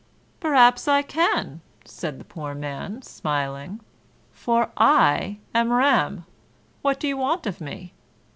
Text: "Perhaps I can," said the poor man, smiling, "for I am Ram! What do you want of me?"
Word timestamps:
"Perhaps 0.39 0.87
I 0.87 1.03
can," 1.03 1.61
said 1.85 2.19
the 2.19 2.25
poor 2.25 2.55
man, 2.55 3.03
smiling, 3.03 3.81
"for 4.33 4.71
I 4.75 5.37
am 5.53 5.71
Ram! 5.71 6.25
What 6.81 6.99
do 6.99 7.07
you 7.07 7.17
want 7.17 7.45
of 7.45 7.61
me?" 7.61 7.93